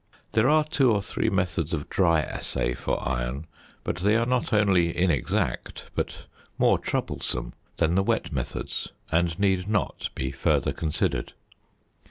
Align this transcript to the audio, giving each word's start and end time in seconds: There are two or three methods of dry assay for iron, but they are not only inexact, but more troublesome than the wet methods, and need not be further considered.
There 0.31 0.49
are 0.49 0.63
two 0.63 0.91
or 0.91 1.03
three 1.03 1.29
methods 1.29 1.73
of 1.73 1.87
dry 1.87 2.21
assay 2.21 2.73
for 2.73 3.07
iron, 3.07 3.45
but 3.83 3.97
they 3.97 4.15
are 4.15 4.25
not 4.25 4.51
only 4.51 4.97
inexact, 4.97 5.91
but 5.93 6.25
more 6.57 6.79
troublesome 6.79 7.53
than 7.77 7.93
the 7.93 8.01
wet 8.01 8.31
methods, 8.31 8.89
and 9.11 9.37
need 9.39 9.67
not 9.67 10.09
be 10.15 10.31
further 10.31 10.73
considered. 10.73 11.33